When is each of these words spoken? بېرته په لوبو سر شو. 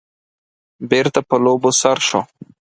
بېرته 0.89 1.19
په 1.29 1.35
لوبو 1.43 1.69
سر 1.81 1.97
شو. 2.07 2.21